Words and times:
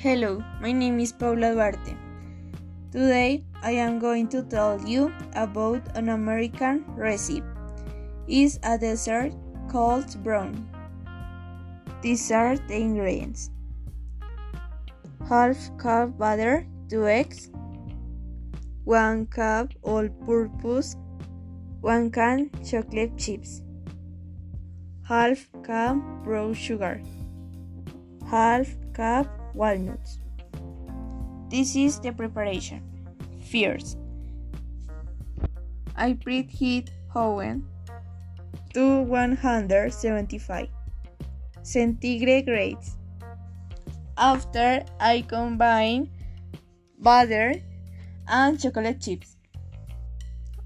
Hello, 0.00 0.40
my 0.60 0.70
name 0.70 1.00
is 1.00 1.10
Paula 1.10 1.54
Duarte. 1.54 1.96
Today 2.92 3.42
I 3.64 3.72
am 3.72 3.98
going 3.98 4.28
to 4.28 4.44
tell 4.44 4.80
you 4.86 5.12
about 5.34 5.82
an 5.96 6.10
American 6.10 6.84
recipe. 6.94 7.42
It's 8.28 8.60
a 8.62 8.78
dessert 8.78 9.32
called 9.68 10.06
brownie. 10.22 10.62
These 12.00 12.30
are 12.30 12.56
the 12.56 12.76
ingredients. 12.76 13.50
Half 15.28 15.76
cup 15.78 16.16
butter, 16.16 16.64
2 16.90 17.08
eggs, 17.08 17.50
1 18.84 19.26
cup 19.26 19.72
all-purpose, 19.82 20.94
1 21.80 22.12
can 22.12 22.50
chocolate 22.64 23.18
chips, 23.18 23.62
half 25.02 25.48
cup 25.64 25.96
brown 26.22 26.54
sugar, 26.54 27.02
half 28.30 28.68
cup 28.92 29.26
walnuts. 29.54 30.18
This 31.48 31.74
is 31.76 32.00
the 32.00 32.12
preparation. 32.12 32.82
First, 33.50 33.98
I 35.96 36.12
preheat 36.12 36.90
oven 37.14 37.66
to 38.74 39.02
175 39.02 40.68
centigrade. 41.62 42.78
After 44.16 44.84
I 45.00 45.24
combine 45.26 46.10
butter 46.98 47.54
and 48.26 48.60
chocolate 48.60 49.00
chips 49.00 49.36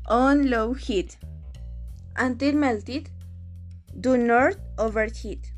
on 0.07 0.51
low 0.51 0.73
heat 0.75 1.17
until 2.17 2.53
melted. 2.55 3.11
Do 4.01 4.17
not 4.17 4.57
overheat. 4.79 5.53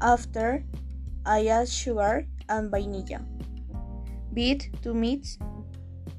After 0.00 0.64
I 1.28 1.46
add 1.48 1.68
sugar 1.68 2.26
and 2.48 2.70
vanilla. 2.70 3.20
Beat 4.32 4.70
to 4.82 4.94
mix. 4.94 5.38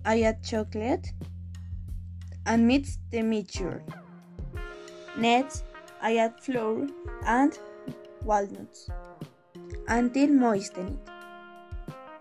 I 0.05 0.21
add 0.21 0.43
chocolate 0.43 1.07
and 2.45 2.67
mix 2.67 2.99
the 3.09 3.23
mixture. 3.23 3.81
Next, 5.17 5.63
I 5.99 6.17
add 6.17 6.39
flour 6.39 6.87
and 7.25 7.57
walnuts 8.23 8.87
until 9.87 10.27
moistened. 10.27 10.99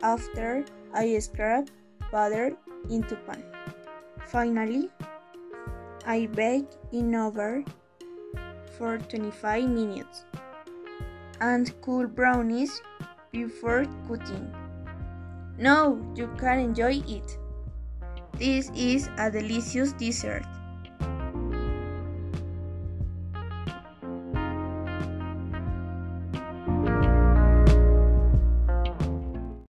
After, 0.03 0.65
I 0.95 1.19
scrub 1.19 1.69
butter 2.11 2.57
into 2.89 3.17
pan. 3.17 3.45
Finally, 4.29 4.89
I 6.07 6.25
bake 6.33 6.73
in 6.91 7.15
oven 7.15 7.67
for 8.79 8.97
25 8.97 9.69
minutes 9.69 10.25
and 11.41 11.73
cool 11.81 12.07
brownies 12.07 12.83
before 13.33 13.87
cutting. 14.07 14.53
Now 15.59 15.99
you 16.15 16.29
can 16.39 16.59
enjoy 16.59 17.03
it. 17.07 17.39
This 18.39 18.71
is 18.75 19.09
a 19.19 19.31
delicious 19.31 19.93
dessert. 19.93 20.45